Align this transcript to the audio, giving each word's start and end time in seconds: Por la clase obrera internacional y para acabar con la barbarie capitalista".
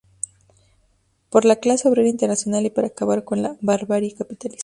Por 1.29 1.45
la 1.45 1.57
clase 1.57 1.87
obrera 1.87 2.09
internacional 2.09 2.65
y 2.65 2.71
para 2.71 2.87
acabar 2.87 3.23
con 3.23 3.43
la 3.43 3.55
barbarie 3.61 4.15
capitalista". 4.15 4.59